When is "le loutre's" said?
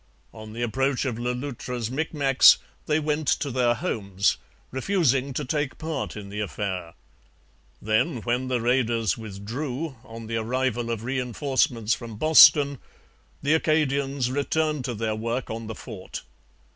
1.19-1.91